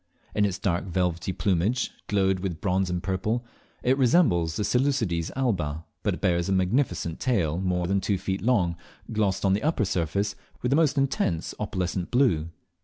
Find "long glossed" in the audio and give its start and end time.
8.41-9.45